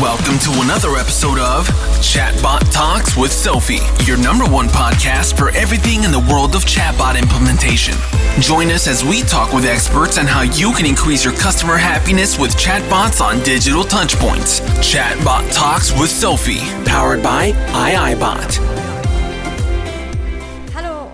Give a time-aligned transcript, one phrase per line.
[0.00, 1.66] Welcome to another episode of
[1.98, 7.20] Chatbot Talks with Sophie, your number one podcast for everything in the world of chatbot
[7.20, 7.96] implementation.
[8.40, 12.38] Join us as we talk with experts on how you can increase your customer happiness
[12.38, 14.60] with chatbots on digital touchpoints.
[14.78, 18.78] Chatbot Talks with Sophie, powered by iiBot.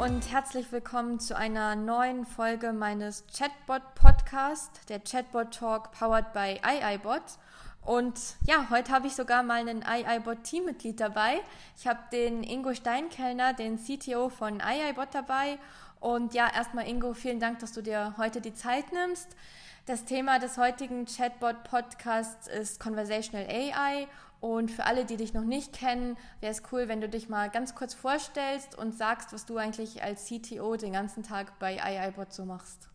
[0.05, 6.61] Und herzlich willkommen zu einer neuen Folge meines Chatbot Podcast, der Chatbot Talk powered by
[6.63, 7.39] iiBot.
[7.85, 11.41] Und ja, heute habe ich sogar mal einen iiBot-Teammitglied dabei.
[11.77, 15.59] Ich habe den Ingo Steinkellner, den CTO von iiBot dabei.
[16.01, 19.29] Und ja, erstmal Ingo, vielen Dank, dass du dir heute die Zeit nimmst.
[19.85, 24.09] Das Thema des heutigen Chatbot-Podcasts ist Conversational AI.
[24.41, 27.51] Und für alle, die dich noch nicht kennen, wäre es cool, wenn du dich mal
[27.51, 32.33] ganz kurz vorstellst und sagst, was du eigentlich als CTO den ganzen Tag bei iiBot
[32.33, 32.89] so machst.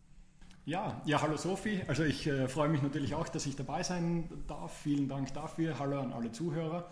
[0.70, 1.82] Ja, ja, hallo Sophie.
[1.88, 4.72] Also ich äh, freue mich natürlich auch, dass ich dabei sein darf.
[4.84, 5.80] Vielen Dank dafür.
[5.80, 6.88] Hallo an alle Zuhörer.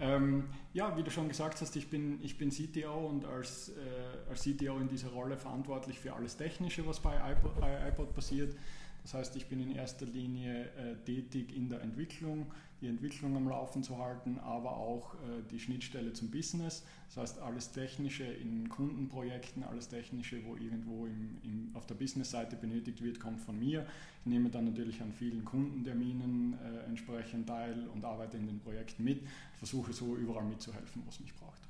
[0.00, 4.30] Ähm, ja, wie du schon gesagt hast, ich bin, ich bin CTO und als, äh,
[4.30, 7.52] als CTO in dieser Rolle verantwortlich für alles Technische, was bei iPod,
[7.86, 8.56] iPod passiert.
[9.02, 12.46] Das heißt, ich bin in erster Linie äh, tätig in der Entwicklung,
[12.80, 16.84] die Entwicklung am Laufen zu halten, aber auch äh, die Schnittstelle zum Business.
[17.08, 22.56] Das heißt, alles Technische in Kundenprojekten, alles Technische, wo irgendwo im, im, auf der Business-Seite
[22.56, 23.86] benötigt wird, kommt von mir.
[24.20, 29.04] Ich nehme dann natürlich an vielen Kundenterminen äh, entsprechend teil und arbeite in den Projekten
[29.04, 29.26] mit,
[29.58, 31.60] versuche so überall mitzuhelfen, wo es mich braucht.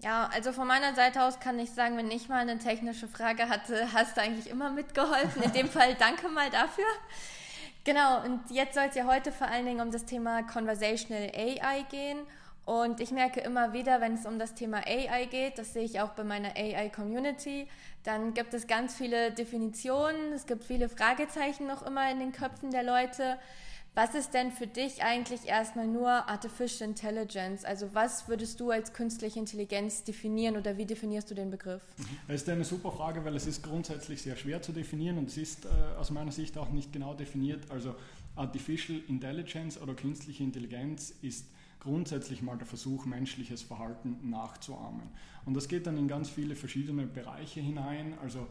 [0.00, 3.48] Ja, also von meiner Seite aus kann ich sagen, wenn ich mal eine technische Frage
[3.48, 5.42] hatte, hast du eigentlich immer mitgeholfen.
[5.42, 6.84] In dem Fall danke mal dafür.
[7.86, 11.84] Genau, und jetzt soll es ja heute vor allen Dingen um das Thema Conversational AI
[11.88, 12.18] gehen.
[12.64, 16.00] Und ich merke immer wieder, wenn es um das Thema AI geht, das sehe ich
[16.00, 17.68] auch bei meiner AI-Community,
[18.02, 22.72] dann gibt es ganz viele Definitionen, es gibt viele Fragezeichen noch immer in den Köpfen
[22.72, 23.38] der Leute.
[23.96, 27.64] Was ist denn für dich eigentlich erstmal nur Artificial Intelligence?
[27.64, 31.80] Also was würdest du als künstliche Intelligenz definieren oder wie definierst du den Begriff?
[32.28, 35.38] Das ist eine super Frage, weil es ist grundsätzlich sehr schwer zu definieren und es
[35.38, 35.68] ist äh,
[35.98, 37.70] aus meiner Sicht auch nicht genau definiert.
[37.70, 37.94] Also
[38.34, 41.46] Artificial Intelligence oder künstliche Intelligenz ist
[41.80, 45.08] grundsätzlich mal der Versuch, menschliches Verhalten nachzuahmen.
[45.46, 48.12] Und das geht dann in ganz viele verschiedene Bereiche hinein.
[48.20, 48.46] Also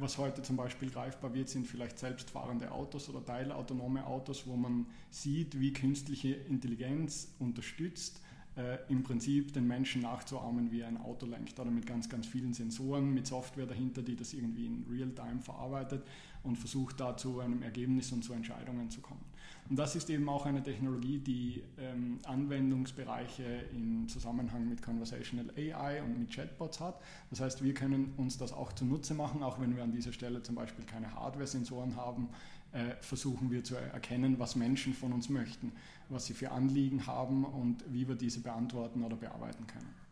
[0.00, 4.86] was heute zum Beispiel greifbar wird, sind vielleicht selbstfahrende Autos oder teilautonome Autos, wo man
[5.10, 8.20] sieht, wie künstliche Intelligenz unterstützt,
[8.56, 12.52] äh, im Prinzip den Menschen nachzuahmen, wie ein Auto lenkt, oder mit ganz, ganz vielen
[12.52, 16.04] Sensoren, mit Software dahinter, die das irgendwie in Real-Time verarbeitet
[16.42, 19.29] und versucht da zu einem Ergebnis und zu Entscheidungen zu kommen.
[19.70, 26.02] Und das ist eben auch eine Technologie, die ähm, Anwendungsbereiche im Zusammenhang mit Conversational AI
[26.02, 27.00] und mit Chatbots hat.
[27.30, 30.42] Das heißt, wir können uns das auch zunutze machen, auch wenn wir an dieser Stelle
[30.42, 32.30] zum Beispiel keine Hardware-Sensoren haben,
[32.72, 35.70] äh, versuchen wir zu erkennen, was Menschen von uns möchten,
[36.08, 40.09] was sie für Anliegen haben und wie wir diese beantworten oder bearbeiten können.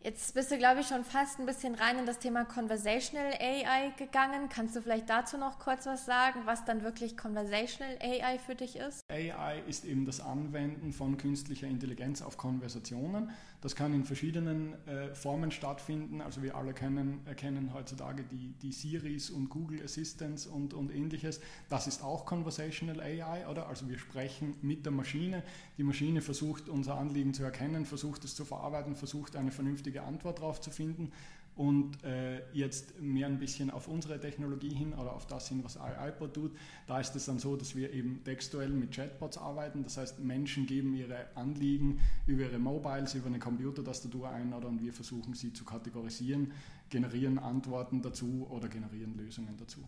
[0.00, 3.92] Jetzt bist du, glaube ich, schon fast ein bisschen rein in das Thema Conversational AI
[3.98, 4.48] gegangen.
[4.48, 8.76] Kannst du vielleicht dazu noch kurz was sagen, was dann wirklich Conversational AI für dich
[8.76, 9.02] ist?
[9.10, 13.32] AI ist eben das Anwenden von künstlicher Intelligenz auf Konversationen.
[13.60, 16.20] Das kann in verschiedenen äh, Formen stattfinden.
[16.20, 21.40] Also wir alle kennen, erkennen heutzutage die, die Siris und Google Assistants und, und ähnliches.
[21.68, 23.66] Das ist auch Conversational AI, oder?
[23.68, 25.42] Also wir sprechen mit der Maschine.
[25.76, 30.38] Die Maschine versucht unser Anliegen zu erkennen, versucht es zu verarbeiten, versucht eine vernünftige Antwort
[30.38, 31.12] darauf zu finden
[31.58, 35.76] und äh, jetzt mehr ein bisschen auf unsere Technologie hin oder auf das hin, was
[35.76, 36.52] iPod tut.
[36.86, 39.82] Da ist es dann so, dass wir eben textuell mit Chatbots arbeiten.
[39.82, 44.80] Das heißt, Menschen geben ihre Anliegen über ihre Mobiles, über eine Computertastatur ein oder und
[44.80, 46.52] wir versuchen sie zu kategorisieren,
[46.90, 49.80] generieren Antworten dazu oder generieren Lösungen dazu.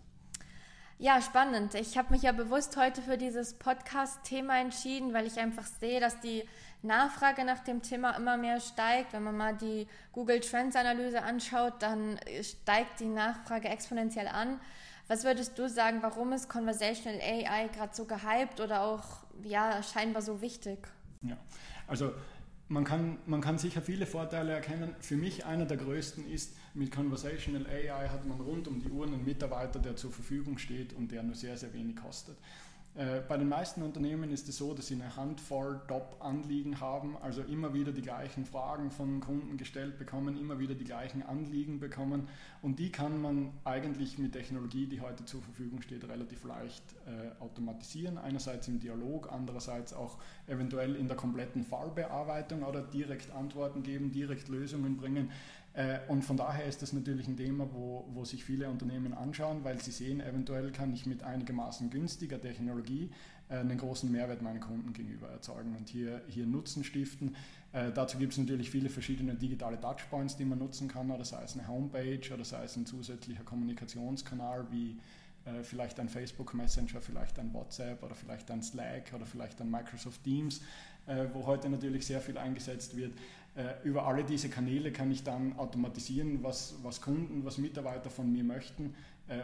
[1.02, 1.74] Ja, spannend.
[1.76, 6.20] Ich habe mich ja bewusst heute für dieses Podcast-Thema entschieden, weil ich einfach sehe, dass
[6.20, 6.46] die
[6.82, 9.14] Nachfrage nach dem Thema immer mehr steigt.
[9.14, 14.60] Wenn man mal die Google Trends Analyse anschaut, dann steigt die Nachfrage exponentiell an.
[15.08, 20.20] Was würdest du sagen, warum ist Conversational AI gerade so gehypt oder auch ja, scheinbar
[20.20, 20.86] so wichtig?
[21.22, 21.38] Ja,
[21.86, 22.12] also
[22.70, 24.94] man kann, man kann sicher viele Vorteile erkennen.
[25.00, 29.06] Für mich einer der größten ist, mit Conversational AI hat man rund um die Uhr
[29.06, 32.36] einen Mitarbeiter, der zur Verfügung steht und der nur sehr, sehr wenig kostet.
[32.96, 37.42] Äh, bei den meisten Unternehmen ist es so, dass sie eine Handvoll Top-Anliegen haben, also
[37.42, 42.26] immer wieder die gleichen Fragen von Kunden gestellt bekommen, immer wieder die gleichen Anliegen bekommen
[42.62, 47.40] und die kann man eigentlich mit Technologie, die heute zur Verfügung steht, relativ leicht äh,
[47.40, 48.18] automatisieren.
[48.18, 54.48] Einerseits im Dialog, andererseits auch eventuell in der kompletten Fallbearbeitung oder direkt Antworten geben, direkt
[54.48, 55.30] Lösungen bringen.
[55.72, 59.62] Äh, und von daher ist das natürlich ein Thema, wo, wo sich viele Unternehmen anschauen,
[59.62, 63.10] weil sie sehen, eventuell kann ich mit einigermaßen günstiger Technologie
[63.48, 67.36] äh, einen großen Mehrwert meinen Kunden gegenüber erzeugen und hier, hier Nutzen stiften.
[67.72, 71.42] Äh, dazu gibt es natürlich viele verschiedene digitale Touchpoints, die man nutzen kann, oder sei
[71.44, 74.98] es eine Homepage oder sei es ein zusätzlicher Kommunikationskanal wie
[75.44, 79.70] äh, vielleicht ein Facebook Messenger, vielleicht ein WhatsApp oder vielleicht ein Slack oder vielleicht ein
[79.70, 80.60] Microsoft Teams,
[81.06, 83.12] äh, wo heute natürlich sehr viel eingesetzt wird.
[83.56, 88.30] Äh, über alle diese Kanäle kann ich dann automatisieren, was, was Kunden, was Mitarbeiter von
[88.30, 88.94] mir möchten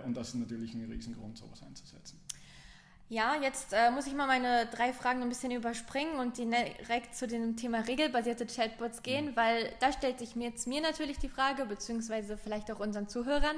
[0.04, 2.18] und das ist natürlich ein Riesengrund, sowas einzusetzen.
[3.08, 7.28] Ja, jetzt äh, muss ich mal meine drei Fragen ein bisschen überspringen und direkt zu
[7.28, 9.36] dem Thema regelbasierte Chatbots gehen, mhm.
[9.36, 13.56] weil da stellt sich mir jetzt mir natürlich die Frage, beziehungsweise vielleicht auch unseren Zuhörern,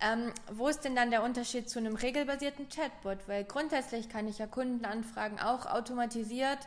[0.00, 3.18] ähm, wo ist denn dann der Unterschied zu einem regelbasierten Chatbot?
[3.26, 6.60] Weil grundsätzlich kann ich ja Kundenanfragen auch automatisiert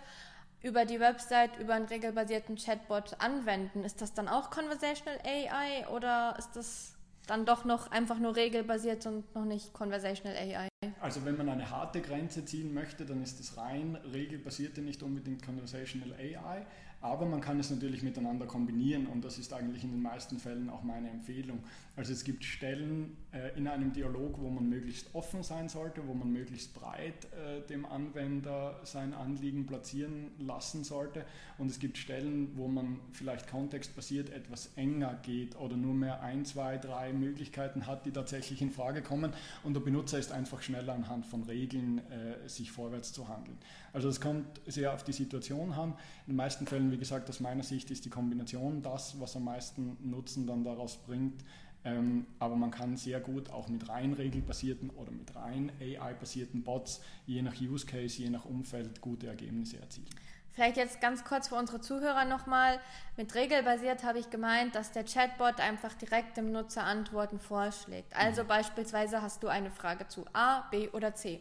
[0.64, 3.84] über die Website, über einen regelbasierten Chatbot anwenden.
[3.84, 6.94] Ist das dann auch Conversational AI oder ist das
[7.28, 10.68] dann doch noch einfach nur regelbasiert und noch nicht Conversational AI?
[11.00, 15.44] Also wenn man eine harte Grenze ziehen möchte, dann ist das rein regelbasierte, nicht unbedingt
[15.44, 16.66] Conversational AI.
[17.02, 20.70] Aber man kann es natürlich miteinander kombinieren und das ist eigentlich in den meisten Fällen
[20.70, 21.64] auch meine Empfehlung.
[21.96, 26.14] Also es gibt Stellen äh, in einem Dialog, wo man möglichst offen sein sollte, wo
[26.14, 31.26] man möglichst breit äh, dem Anwender sein Anliegen platzieren lassen sollte.
[31.58, 36.46] Und es gibt Stellen, wo man vielleicht kontextbasiert etwas enger geht oder nur mehr ein,
[36.46, 39.34] zwei, drei Möglichkeiten hat, die tatsächlich in Frage kommen.
[39.64, 43.58] Und der Benutzer ist einfach schneller anhand von Regeln, äh, sich vorwärts zu handeln.
[43.94, 45.90] Also es kommt sehr auf die Situation an.
[46.28, 49.46] In den meisten Fällen, wie gesagt, aus meiner Sicht ist die Kombination das, was am
[49.46, 51.44] meisten Nutzen dann daraus bringt.
[51.84, 57.02] Ähm, aber man kann sehr gut auch mit rein regelbasierten oder mit rein AI-basierten Bots,
[57.26, 60.08] je nach Use Case, je nach Umfeld, gute Ergebnisse erzielen.
[60.54, 62.80] Vielleicht jetzt ganz kurz für unsere Zuhörer nochmal.
[63.16, 68.14] Mit regelbasiert habe ich gemeint, dass der Chatbot einfach direkt dem Nutzer Antworten vorschlägt.
[68.16, 68.48] Also mhm.
[68.48, 71.40] beispielsweise hast du eine Frage zu A, B oder C.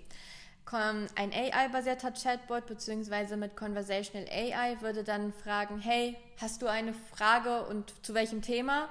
[0.72, 3.36] Ein AI-basierter Chatbot bzw.
[3.36, 8.88] mit Conversational AI würde dann fragen, hey, hast du eine Frage und zu welchem Thema?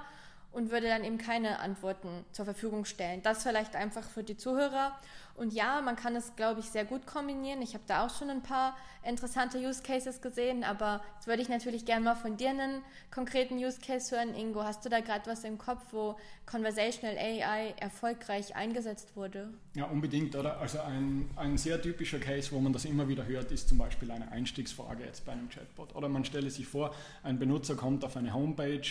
[0.52, 3.22] Und würde dann eben keine Antworten zur Verfügung stellen.
[3.22, 4.96] Das vielleicht einfach für die Zuhörer.
[5.40, 7.62] Und ja, man kann es, glaube ich, sehr gut kombinieren.
[7.62, 11.48] Ich habe da auch schon ein paar interessante Use Cases gesehen, aber jetzt würde ich
[11.48, 14.34] natürlich gerne mal von dir einen konkreten Use Case hören.
[14.34, 19.54] Ingo, hast du da gerade was im Kopf, wo Conversational AI erfolgreich eingesetzt wurde?
[19.74, 20.58] Ja, unbedingt, oder?
[20.60, 24.10] Also ein, ein sehr typischer Case, wo man das immer wieder hört, ist zum Beispiel
[24.10, 25.94] eine Einstiegsfrage jetzt bei einem Chatbot.
[25.94, 28.82] Oder man stelle sich vor, ein Benutzer kommt auf eine Homepage,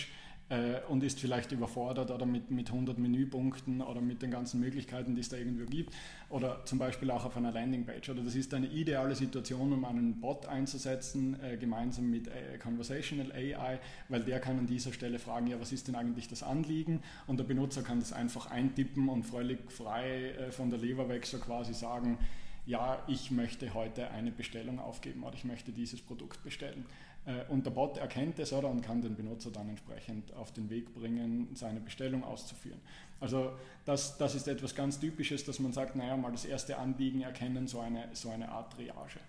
[0.50, 5.14] äh, und ist vielleicht überfordert oder mit, mit 100 Menüpunkten oder mit den ganzen Möglichkeiten,
[5.14, 5.94] die es da irgendwo gibt
[6.28, 8.10] oder zum Beispiel auch auf einer Landingpage.
[8.10, 13.32] Oder das ist eine ideale Situation, um einen Bot einzusetzen, äh, gemeinsam mit äh, Conversational
[13.32, 17.02] AI, weil der kann an dieser Stelle fragen, ja, was ist denn eigentlich das Anliegen?
[17.26, 21.26] Und der Benutzer kann das einfach eintippen und völlig frei äh, von der Leber weg
[21.26, 22.18] so quasi sagen,
[22.66, 26.84] ja, ich möchte heute eine Bestellung aufgeben oder ich möchte dieses Produkt bestellen.
[27.26, 30.70] Äh, und der Bot erkennt es oder und kann den Benutzer dann entsprechend auf den
[30.70, 32.80] Weg bringen, seine Bestellung auszuführen.
[33.20, 33.52] Also
[33.84, 37.68] das, das ist etwas ganz Typisches, dass man sagt, naja, mal das erste Anliegen erkennen,
[37.68, 39.20] so eine, so eine Art Triage.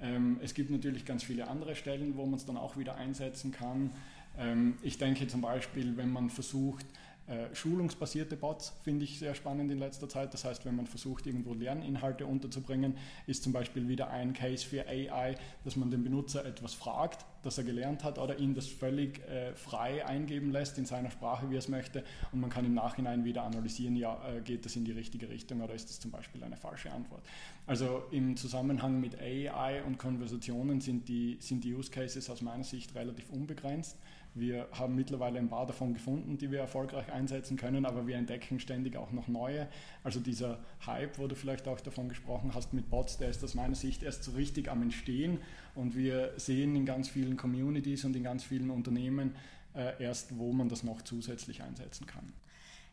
[0.00, 3.52] Ähm, es gibt natürlich ganz viele andere Stellen, wo man es dann auch wieder einsetzen
[3.52, 3.90] kann.
[4.38, 6.86] Ähm, ich denke zum Beispiel, wenn man versucht,
[7.28, 10.34] äh, schulungsbasierte Bots finde ich sehr spannend in letzter Zeit.
[10.34, 12.96] Das heißt, wenn man versucht, irgendwo Lerninhalte unterzubringen,
[13.28, 17.58] ist zum Beispiel wieder ein Case für AI, dass man den Benutzer etwas fragt, das
[17.58, 21.54] er gelernt hat, oder ihn das völlig äh, frei eingeben lässt in seiner Sprache, wie
[21.54, 22.02] er es möchte.
[22.32, 25.60] Und man kann im Nachhinein wieder analysieren, ja, äh, geht das in die richtige Richtung
[25.60, 27.22] oder ist das zum Beispiel eine falsche Antwort.
[27.66, 32.64] Also im Zusammenhang mit AI und Konversationen sind die, sind die Use Cases aus meiner
[32.64, 33.96] Sicht relativ unbegrenzt.
[34.34, 38.60] Wir haben mittlerweile ein paar davon gefunden, die wir erfolgreich einsetzen können, aber wir entdecken
[38.60, 39.68] ständig auch noch neue.
[40.04, 43.54] Also dieser Hype, wo du vielleicht auch davon gesprochen hast mit Bots, der ist aus
[43.54, 45.38] meiner Sicht erst so richtig am Entstehen
[45.74, 49.34] und wir sehen in ganz vielen Communities und in ganz vielen Unternehmen
[49.74, 52.32] äh, erst, wo man das noch zusätzlich einsetzen kann.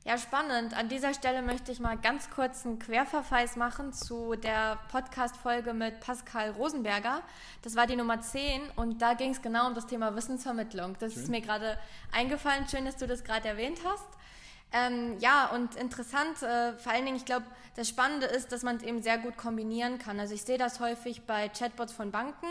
[0.09, 0.75] Ja, spannend.
[0.75, 5.99] An dieser Stelle möchte ich mal ganz kurz einen Querverweis machen zu der Podcast-Folge mit
[5.99, 7.21] Pascal Rosenberger.
[7.61, 10.95] Das war die Nummer 10 und da ging es genau um das Thema Wissensvermittlung.
[10.99, 11.21] Das Schön.
[11.21, 11.77] ist mir gerade
[12.11, 12.67] eingefallen.
[12.67, 14.07] Schön, dass du das gerade erwähnt hast.
[14.71, 18.77] Ähm, ja, und interessant, äh, vor allen Dingen, ich glaube, das Spannende ist, dass man
[18.77, 20.19] es eben sehr gut kombinieren kann.
[20.19, 22.47] Also ich sehe das häufig bei Chatbots von Banken.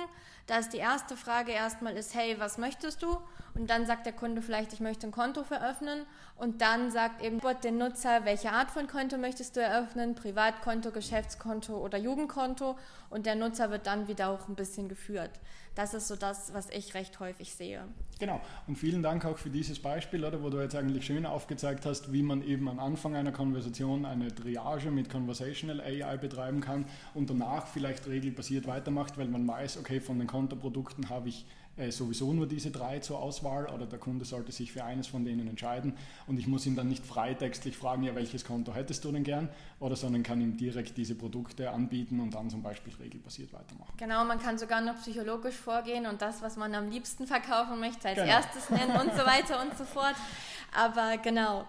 [0.46, 3.18] Da ist die erste Frage erstmal ist, hey, was möchtest du?
[3.54, 6.06] Und dann sagt der Kunde vielleicht, ich möchte ein Konto eröffnen.
[6.38, 10.14] Und dann sagt eben den Nutzer, welche Art von Konto möchtest du eröffnen?
[10.14, 12.76] Privatkonto, Geschäftskonto oder Jugendkonto.
[13.10, 15.32] Und der Nutzer wird dann wieder auch ein bisschen geführt.
[15.74, 17.82] Das ist so das, was ich recht häufig sehe.
[18.20, 18.40] Genau.
[18.68, 22.12] Und vielen Dank auch für dieses Beispiel, oder, wo du jetzt eigentlich schön aufgezeigt hast,
[22.12, 27.30] wie man eben am Anfang einer Konversation eine Triage mit Conversational AI betreiben kann und
[27.30, 31.46] danach vielleicht regelbasiert weitermacht, weil man weiß, okay, von den Kontoprodukten habe ich
[31.78, 35.24] äh, sowieso nur diese drei zur Auswahl oder der Kunde sollte sich für eines von
[35.24, 35.94] denen entscheiden
[36.26, 39.48] und ich muss ihn dann nicht freitextlich fragen, ja, welches Konto hättest du denn gern
[39.80, 43.94] oder sondern kann ihm direkt diese Produkte anbieten und dann zum Beispiel regelbasiert weitermachen.
[43.96, 48.08] Genau, man kann sogar noch psychologisch vorgehen und das, was man am liebsten verkaufen möchte,
[48.08, 48.28] als genau.
[48.28, 50.16] erstes nennen und so weiter und so fort.
[50.74, 51.66] Aber genau.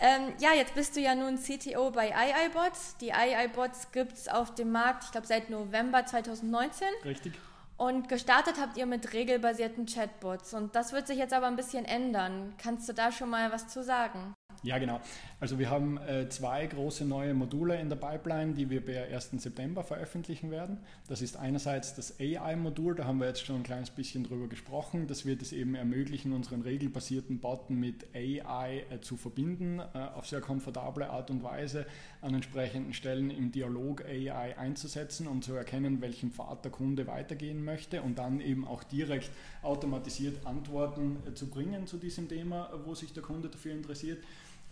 [0.00, 2.72] Ähm, ja, jetzt bist du ja nun CTO bei iiBot.
[3.00, 6.86] Die iiBots gibt es auf dem Markt, ich glaube, seit November 2019.
[7.04, 7.32] Richtig.
[7.78, 10.52] Und gestartet habt ihr mit regelbasierten Chatbots.
[10.52, 12.54] Und das wird sich jetzt aber ein bisschen ändern.
[12.58, 14.34] Kannst du da schon mal was zu sagen?
[14.64, 15.00] Ja, genau.
[15.38, 19.30] Also wir haben äh, zwei große neue Module in der Pipeline, die wir per 1.
[19.36, 20.78] September veröffentlichen werden.
[21.06, 25.06] Das ist einerseits das AI-Modul, da haben wir jetzt schon ein kleines bisschen drüber gesprochen.
[25.06, 30.26] Das wird es eben ermöglichen, unseren regelbasierten Bot mit AI äh, zu verbinden, äh, auf
[30.26, 31.86] sehr komfortable Art und Weise
[32.20, 37.64] an entsprechenden Stellen im Dialog AI einzusetzen und zu erkennen, welchen Pfad der Kunde weitergehen
[37.64, 39.30] möchte und dann eben auch direkt
[39.62, 44.22] automatisiert Antworten äh, zu bringen zu diesem Thema, wo sich der Kunde dafür interessiert.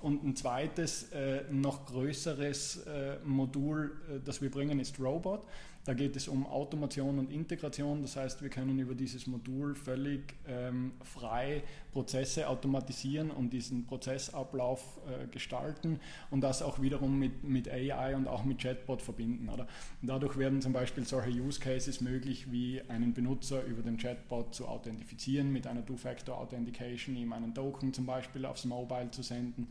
[0.01, 5.43] Und ein zweites, äh, noch größeres äh, Modul, äh, das wir bringen, ist Robot.
[5.87, 8.03] Da geht es um Automation und Integration.
[8.03, 11.63] Das heißt, wir können über dieses Modul völlig ähm, frei
[11.93, 16.01] Prozesse automatisieren und diesen Prozessablauf äh, gestalten
[16.33, 19.49] und das auch wiederum mit, mit AI und auch mit Chatbot verbinden.
[19.49, 19.69] Oder?
[20.03, 24.67] Dadurch werden zum Beispiel solche Use Cases möglich, wie einen Benutzer über den Chatbot zu
[24.67, 29.69] authentifizieren mit einer Two-Factor Authentication, ihm einen Token zum Beispiel aufs Mobile zu senden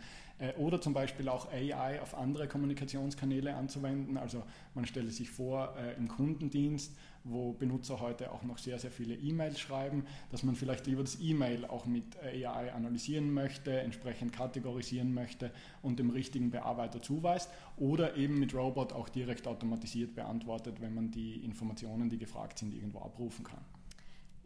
[0.58, 4.18] oder zum Beispiel auch AI auf andere Kommunikationskanäle anzuwenden.
[4.18, 8.92] Also man stelle sich vor, äh, im Kundendienst, wo Benutzer heute auch noch sehr, sehr
[8.92, 14.34] viele E-Mails schreiben, dass man vielleicht lieber das E-Mail auch mit AI analysieren möchte, entsprechend
[14.34, 15.52] kategorisieren möchte
[15.82, 21.12] und dem richtigen Bearbeiter zuweist oder eben mit Robot auch direkt automatisiert beantwortet, wenn man
[21.12, 23.64] die Informationen, die gefragt sind, irgendwo abrufen kann.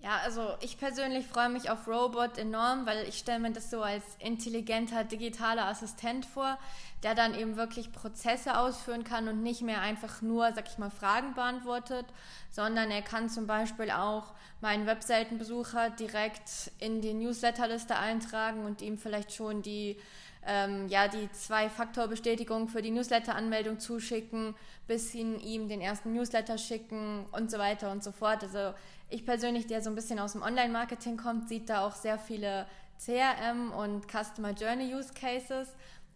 [0.01, 3.81] Ja, also ich persönlich freue mich auf Robot enorm, weil ich stelle mir das so
[3.81, 6.57] als intelligenter digitaler Assistent vor,
[7.03, 10.89] der dann eben wirklich Prozesse ausführen kann und nicht mehr einfach nur, sag ich mal,
[10.89, 12.05] Fragen beantwortet,
[12.49, 18.97] sondern er kann zum Beispiel auch meinen Webseitenbesucher direkt in die Newsletterliste eintragen und ihm
[18.97, 19.97] vielleicht schon die
[20.45, 24.55] ähm, ja, die Zwei-Faktor-Bestätigung für die Newsletter-Anmeldung zuschicken,
[24.87, 28.43] bis hin ihm den ersten Newsletter schicken und so weiter und so fort.
[28.43, 28.73] Also
[29.09, 32.67] ich persönlich, der so ein bisschen aus dem Online-Marketing kommt, sieht da auch sehr viele
[33.03, 35.69] CRM und Customer Journey Use Cases,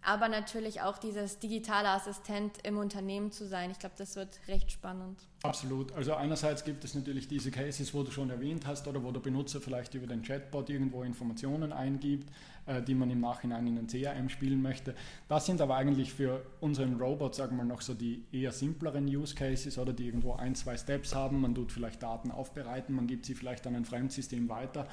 [0.06, 3.72] aber natürlich auch dieses digitale Assistent im Unternehmen zu sein.
[3.72, 5.20] Ich glaube, das wird recht spannend.
[5.44, 5.92] Absolut.
[5.94, 9.20] Also einerseits gibt es natürlich diese Cases, wo du schon erwähnt hast oder wo der
[9.20, 12.30] Benutzer vielleicht über den Chatbot irgendwo Informationen eingibt,
[12.66, 14.96] äh, die man im Nachhinein in den CRM spielen möchte.
[15.28, 19.06] Das sind aber eigentlich für unseren Robot, sagen wir mal, noch so die eher simpleren
[19.06, 21.42] Use Cases oder die irgendwo ein, zwei Steps haben.
[21.42, 24.88] Man tut vielleicht Daten aufbereiten, man gibt sie vielleicht an ein Fremdsystem weiter.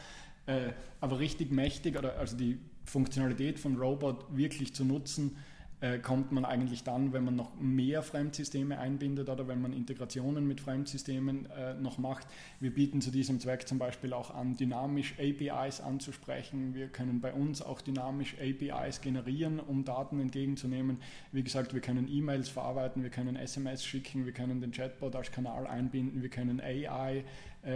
[0.47, 2.59] Äh, aber richtig mächtig, oder also die
[2.90, 5.37] Funktionalität von Robot wirklich zu nutzen,
[5.80, 10.47] äh, kommt man eigentlich dann, wenn man noch mehr Fremdsysteme einbindet oder wenn man Integrationen
[10.47, 12.26] mit Fremdsystemen äh, noch macht.
[12.59, 16.75] Wir bieten zu diesem Zweck zum Beispiel auch an, dynamisch APIs anzusprechen.
[16.75, 20.99] Wir können bei uns auch dynamisch APIs generieren, um Daten entgegenzunehmen.
[21.32, 25.30] Wie gesagt, wir können E-Mails verarbeiten, wir können SMS schicken, wir können den Chatbot als
[25.30, 27.25] Kanal einbinden, wir können AI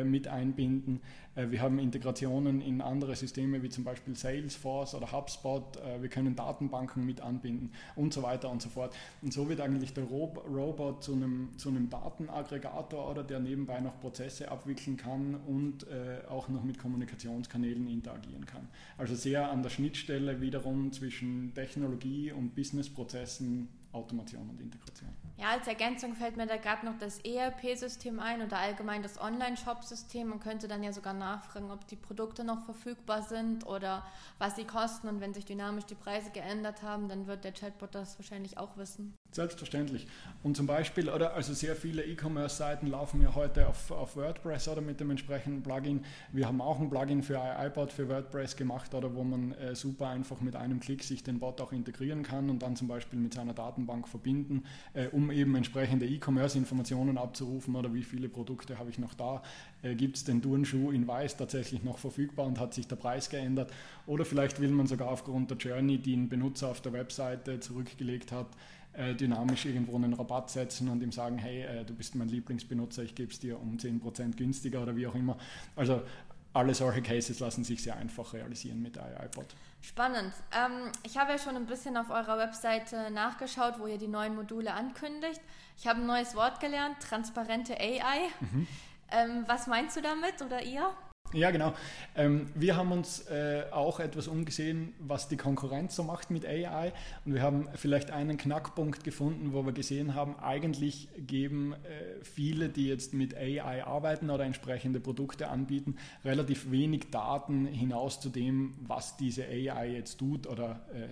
[0.05, 1.01] mit einbinden.
[1.35, 5.77] Äh, wir haben Integrationen in andere Systeme wie zum Beispiel Salesforce oder HubSpot.
[5.77, 8.95] Äh, wir können Datenbanken mit anbinden und so weiter und so fort.
[9.23, 14.01] Und so wird eigentlich der Robot zu einem, zu einem Datenaggregator oder der nebenbei noch
[14.01, 15.87] Prozesse abwickeln kann und
[16.29, 18.69] auch noch mit Kommunikationskanälen interagieren kann.
[18.99, 25.11] Also sehr an der Schnittstelle wiederum zwischen Technologie und Businessprozessen, Automation und Integration.
[25.37, 30.29] Ja, als Ergänzung fällt mir da gerade noch das ERP-System ein oder allgemein das Online-Shop-System.
[30.29, 34.07] Man könnte dann ja sogar nachfragen, ob die Produkte noch verfügbar sind oder
[34.39, 35.09] was sie kosten.
[35.09, 38.77] Und wenn sich dynamisch die Preise geändert haben, dann wird der Chatbot das wahrscheinlich auch
[38.77, 39.15] wissen.
[39.33, 40.07] Selbstverständlich.
[40.45, 44.81] Und zum Beispiel, oder also sehr viele E-Commerce-Seiten laufen ja heute auf, auf WordPress oder
[44.81, 46.05] mit dem entsprechenden Plugin.
[46.31, 50.09] Wir haben auch ein Plugin für iBot für WordPress gemacht, oder wo man äh, super
[50.09, 53.35] einfach mit einem Klick sich den Bot auch integrieren kann und dann zum Beispiel mit
[53.35, 54.65] seiner Datenbank verbinden,
[54.95, 59.43] äh, um eben entsprechende E-Commerce-Informationen abzurufen oder wie viele Produkte habe ich noch da.
[59.83, 63.31] Äh, Gibt es den Turnschuh in Weiß tatsächlich noch verfügbar und hat sich der Preis
[63.31, 63.73] geändert?
[64.07, 68.33] Oder vielleicht will man sogar aufgrund der Journey, die ein Benutzer auf der Webseite zurückgelegt
[68.33, 68.49] hat,
[68.95, 73.03] äh, dynamisch irgendwo einen Rabatt setzen und ihm sagen, hey, äh, du bist mein Lieblingsbenutzer,
[73.03, 75.37] ich gebe es dir um 10% günstiger oder wie auch immer.
[75.77, 76.03] Also
[76.53, 79.57] alle solche Cases lassen sich sehr einfach realisieren mit AI-Bot.
[79.87, 80.33] Spannend.
[80.51, 84.35] Ähm, ich habe ja schon ein bisschen auf eurer Webseite nachgeschaut, wo ihr die neuen
[84.35, 85.43] Module ankündigt.
[85.77, 88.31] Ich habe ein neues Wort gelernt, transparente AI.
[88.41, 88.67] Mhm.
[89.11, 90.91] Ähm, was meinst du damit oder ihr?
[91.35, 91.75] Ja, genau.
[92.15, 96.93] Ähm, wir haben uns äh, auch etwas umgesehen, was die Konkurrenz so macht mit AI.
[97.25, 102.69] Und wir haben vielleicht einen Knackpunkt gefunden, wo wir gesehen haben, eigentlich geben äh, viele,
[102.69, 108.75] die jetzt mit AI arbeiten oder entsprechende Produkte anbieten, relativ wenig Daten hinaus zu dem,
[108.87, 111.09] was diese AI jetzt tut oder äh,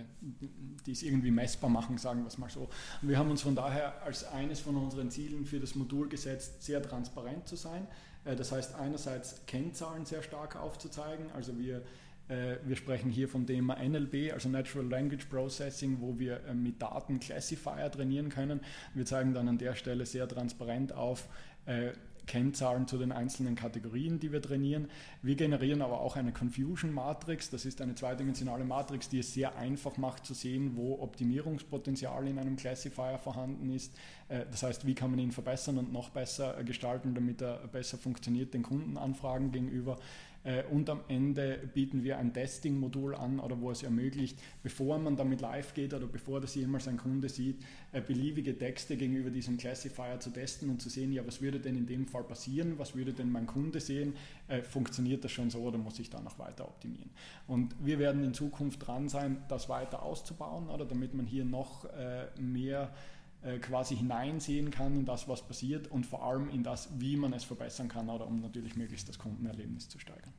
[0.85, 2.69] die es irgendwie messbar machen, sagen wir es mal so.
[3.01, 6.63] Und wir haben uns von daher als eines von unseren Zielen für das Modul gesetzt,
[6.63, 7.87] sehr transparent zu sein
[8.25, 11.81] das heißt einerseits Kennzahlen sehr stark aufzuzeigen, also wir
[12.29, 16.81] äh, wir sprechen hier vom Thema NLP, also Natural Language Processing, wo wir äh, mit
[16.81, 18.61] Daten Classifier trainieren können.
[18.93, 21.27] Wir zeigen dann an der Stelle sehr transparent auf,
[22.25, 24.89] Kennzahlen zu den einzelnen Kategorien, die wir trainieren.
[25.21, 27.49] Wir generieren aber auch eine Confusion Matrix.
[27.49, 32.39] Das ist eine zweidimensionale Matrix, die es sehr einfach macht zu sehen, wo Optimierungspotenzial in
[32.39, 33.93] einem Classifier vorhanden ist.
[34.29, 37.97] Äh, das heißt, wie kann man ihn verbessern und noch besser gestalten, damit er besser
[37.97, 39.97] funktioniert den Kundenanfragen gegenüber.
[40.43, 45.15] Äh, und am Ende bieten wir ein Testing-Modul an oder wo es ermöglicht, bevor man
[45.15, 49.57] damit live geht oder bevor das jemals ein Kunde sieht, äh, beliebige Texte gegenüber diesem
[49.57, 52.95] Classifier zu testen und zu sehen, ja, was würde denn in dem Fall passieren, was
[52.95, 54.15] würde denn mein Kunde sehen,
[54.47, 57.09] äh, funktioniert das schon so oder muss ich da noch weiter optimieren.
[57.47, 60.85] Und wir werden in Zukunft dran sein, das weiter auszubauen oder?
[60.85, 61.87] Damit man hier noch
[62.39, 62.91] mehr
[63.43, 67.33] äh, quasi hineinsehen kann in das, was passiert und vor allem in das, wie man
[67.33, 70.33] es verbessern kann oder um natürlich möglichst das Kundenerlebnis zu steigern.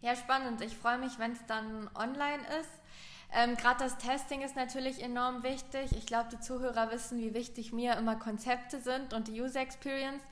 [0.00, 0.60] Ja, spannend.
[0.62, 2.70] Ich freue mich, wenn es dann online ist.
[3.32, 5.92] Ähm, Gerade das Testing ist natürlich enorm wichtig.
[5.92, 10.22] Ich glaube, die Zuhörer wissen, wie wichtig mir immer Konzepte sind und die User Experience.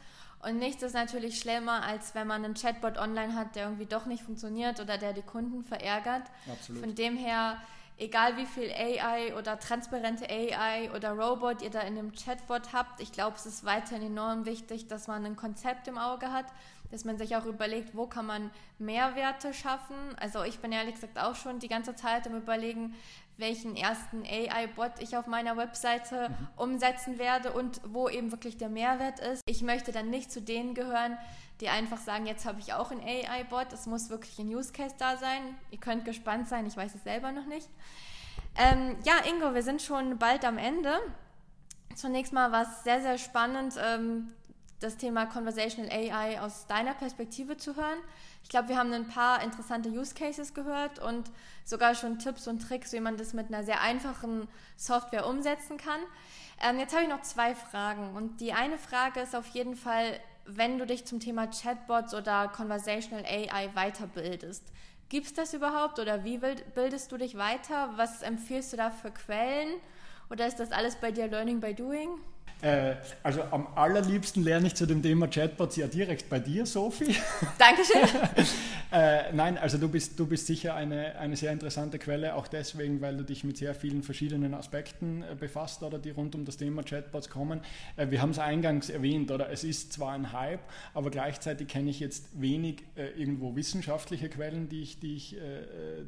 [0.42, 4.06] Und nichts ist natürlich schlimmer, als wenn man einen Chatbot online hat, der irgendwie doch
[4.06, 6.22] nicht funktioniert oder der die Kunden verärgert.
[6.50, 6.82] Absolut.
[6.82, 7.58] Von dem her
[7.98, 13.00] egal wie viel AI oder transparente AI oder Robot ihr da in dem Chatbot habt,
[13.00, 16.46] ich glaube, es ist weiterhin enorm wichtig, dass man ein Konzept im Auge hat,
[16.90, 19.96] dass man sich auch überlegt, wo kann man Mehrwerte schaffen.
[20.18, 22.94] Also ich bin ehrlich gesagt auch schon die ganze Zeit am Überlegen,
[23.38, 26.48] welchen ersten AI-Bot ich auf meiner Webseite mhm.
[26.56, 29.42] umsetzen werde und wo eben wirklich der Mehrwert ist.
[29.46, 31.18] Ich möchte dann nicht zu denen gehören,
[31.60, 34.94] die einfach sagen, jetzt habe ich auch einen AI-Bot, es muss wirklich ein Use Case
[34.98, 35.42] da sein.
[35.70, 37.68] Ihr könnt gespannt sein, ich weiß es selber noch nicht.
[38.56, 40.98] Ähm, ja, Ingo, wir sind schon bald am Ende.
[41.94, 44.32] Zunächst mal war es sehr, sehr spannend, ähm,
[44.80, 47.98] das Thema Conversational AI aus deiner Perspektive zu hören.
[48.42, 51.30] Ich glaube, wir haben ein paar interessante Use Cases gehört und
[51.64, 56.00] sogar schon Tipps und Tricks, wie man das mit einer sehr einfachen Software umsetzen kann.
[56.62, 60.20] Ähm, jetzt habe ich noch zwei Fragen und die eine Frage ist auf jeden Fall,
[60.44, 64.62] wenn du dich zum Thema Chatbots oder Conversational AI weiterbildest.
[65.08, 67.90] Gibt es das überhaupt oder wie bildest du dich weiter?
[67.96, 69.74] Was empfiehlst du da für Quellen?
[70.30, 72.08] Oder ist das alles bei dir Learning by Doing?
[72.62, 77.14] Äh, also am allerliebsten lerne ich zu dem Thema Chatbots ja direkt bei dir, Sophie.
[77.58, 78.00] Dankeschön.
[78.92, 83.02] äh, nein, also du bist, du bist sicher eine, eine sehr interessante Quelle, auch deswegen,
[83.02, 86.56] weil du dich mit sehr vielen verschiedenen Aspekten äh, befasst oder die rund um das
[86.56, 87.60] Thema Chatbots kommen.
[87.96, 90.60] Äh, wir haben es eingangs erwähnt, oder es ist zwar ein Hype,
[90.94, 95.36] aber gleichzeitig kenne ich jetzt wenig äh, irgendwo wissenschaftliche Quellen, die ich, die, ich,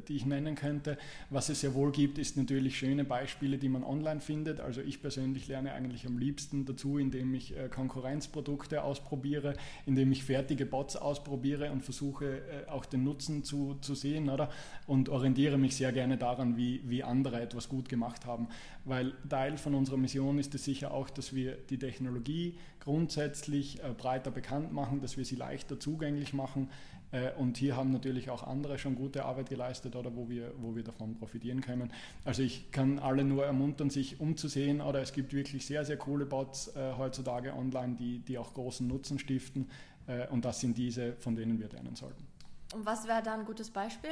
[0.07, 0.97] die ich nennen könnte.
[1.29, 4.59] Was es ja wohl gibt, ist natürlich schöne Beispiele, die man online findet.
[4.59, 10.11] Also ich persönlich lerne eigentlich am liebsten liebsten dazu, indem ich äh, Konkurrenzprodukte ausprobiere, indem
[10.11, 14.49] ich fertige Bots ausprobiere und versuche äh, auch den Nutzen zu, zu sehen oder?
[14.87, 18.47] und orientiere mich sehr gerne daran, wie, wie andere etwas gut gemacht haben.
[18.85, 23.93] Weil Teil von unserer Mission ist es sicher auch, dass wir die Technologie grundsätzlich äh,
[23.97, 26.69] breiter bekannt machen, dass wir sie leichter zugänglich machen,
[27.37, 30.83] und hier haben natürlich auch andere schon gute Arbeit geleistet oder wo wir, wo wir
[30.83, 31.91] davon profitieren können.
[32.23, 36.27] Also ich kann alle nur ermuntern, sich umzusehen oder es gibt wirklich sehr, sehr coole
[36.27, 39.69] Bots äh, heutzutage online, die, die auch großen Nutzen stiften
[40.05, 42.27] äh, und das sind diese, von denen wir lernen sollten.
[42.73, 44.11] Und was wäre da ein gutes Beispiel?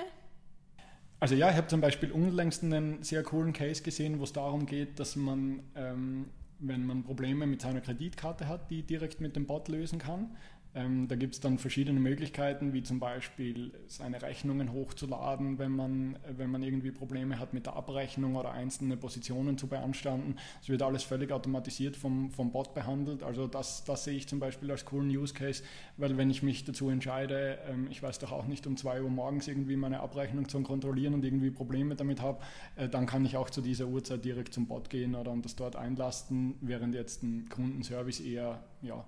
[1.19, 4.65] Also ja, ich habe zum Beispiel unlängst einen sehr coolen Case gesehen, wo es darum
[4.65, 6.27] geht, dass man, ähm,
[6.59, 10.35] wenn man Probleme mit seiner Kreditkarte hat, die direkt mit dem Bot lösen kann.
[10.77, 16.19] Ähm, da gibt es dann verschiedene Möglichkeiten, wie zum Beispiel seine Rechnungen hochzuladen, wenn man,
[16.29, 20.35] wenn man irgendwie Probleme hat mit der Abrechnung oder einzelne Positionen zu beanstanden.
[20.61, 23.23] Es wird alles völlig automatisiert vom, vom Bot behandelt.
[23.23, 25.63] Also das, das sehe ich zum Beispiel als coolen Use Case,
[25.97, 29.09] weil wenn ich mich dazu entscheide, ähm, ich weiß doch auch nicht um 2 Uhr
[29.09, 32.43] morgens irgendwie meine Abrechnung zu kontrollieren und irgendwie Probleme damit habe,
[32.75, 35.75] äh, dann kann ich auch zu dieser Uhrzeit direkt zum Bot gehen oder das dort
[35.75, 39.03] einlasten, während jetzt ein Kundenservice eher ja,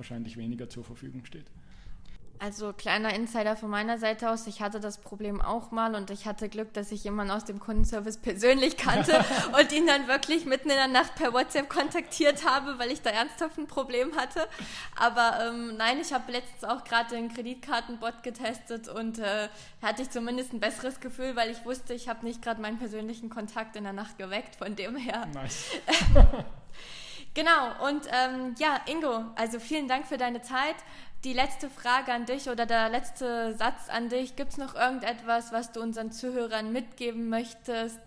[0.00, 1.46] wahrscheinlich weniger zur Verfügung steht.
[2.42, 6.24] Also kleiner Insider von meiner Seite aus, ich hatte das Problem auch mal und ich
[6.24, 9.22] hatte Glück, dass ich jemanden aus dem Kundenservice persönlich kannte
[9.60, 13.10] und ihn dann wirklich mitten in der Nacht per WhatsApp kontaktiert habe, weil ich da
[13.10, 14.48] ernsthaft ein Problem hatte.
[14.96, 19.48] Aber ähm, nein, ich habe letztens auch gerade den Kreditkartenbot getestet und äh,
[19.82, 23.28] hatte ich zumindest ein besseres Gefühl, weil ich wusste, ich habe nicht gerade meinen persönlichen
[23.28, 25.26] Kontakt in der Nacht geweckt, von dem her.
[25.34, 25.66] Nice.
[27.34, 30.76] genau, und ähm, ja, Ingo, also vielen Dank für deine Zeit.
[31.24, 34.36] Die letzte Frage an dich oder der letzte Satz an dich.
[34.36, 38.00] Gibt es noch irgendetwas, was du unseren Zuhörern mitgeben möchtest?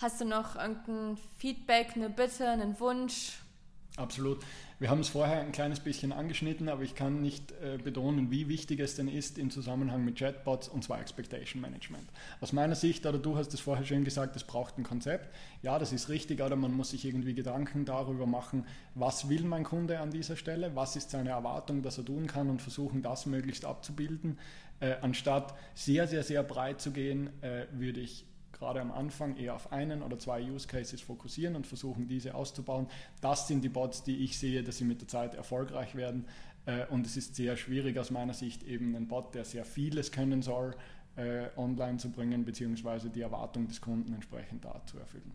[0.00, 3.38] Hast du noch irgendein Feedback, eine Bitte, einen Wunsch?
[3.96, 4.40] Absolut.
[4.78, 8.46] Wir haben es vorher ein kleines bisschen angeschnitten, aber ich kann nicht äh, betonen, wie
[8.46, 12.06] wichtig es denn ist im Zusammenhang mit Chatbots und zwar Expectation Management.
[12.42, 15.34] Aus meiner Sicht, oder du hast es vorher schon gesagt, es braucht ein Konzept.
[15.62, 19.64] Ja, das ist richtig, oder man muss sich irgendwie Gedanken darüber machen, was will mein
[19.64, 23.24] Kunde an dieser Stelle, was ist seine Erwartung, dass er tun kann und versuchen, das
[23.24, 24.38] möglichst abzubilden.
[24.80, 28.26] Äh, anstatt sehr, sehr, sehr breit zu gehen, äh, würde ich
[28.58, 32.88] gerade am Anfang eher auf einen oder zwei Use Cases fokussieren und versuchen, diese auszubauen.
[33.20, 36.26] Das sind die Bots, die ich sehe, dass sie mit der Zeit erfolgreich werden.
[36.66, 40.12] Äh, und es ist sehr schwierig aus meiner Sicht eben einen Bot, der sehr vieles
[40.12, 40.74] können soll,
[41.16, 45.32] äh, online zu bringen, beziehungsweise die Erwartung des Kunden entsprechend da zu erfüllen.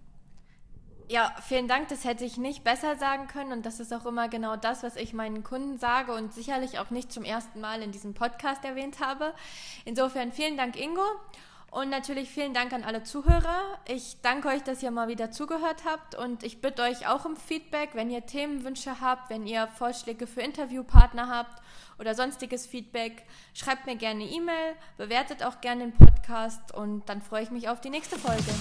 [1.12, 1.90] Ja, vielen Dank.
[1.90, 3.52] Das hätte ich nicht besser sagen können.
[3.52, 6.90] Und das ist auch immer genau das, was ich meinen Kunden sage und sicherlich auch
[6.90, 9.34] nicht zum ersten Mal in diesem Podcast erwähnt habe.
[9.84, 11.04] Insofern vielen Dank, Ingo.
[11.72, 13.80] Und natürlich vielen Dank an alle Zuhörer.
[13.88, 17.38] Ich danke euch, dass ihr mal wieder zugehört habt und ich bitte euch auch um
[17.38, 21.64] Feedback, wenn ihr Themenwünsche habt, wenn ihr Vorschläge für Interviewpartner habt
[21.98, 27.44] oder sonstiges Feedback, schreibt mir gerne E-Mail, bewertet auch gerne den Podcast und dann freue
[27.44, 28.52] ich mich auf die nächste Folge.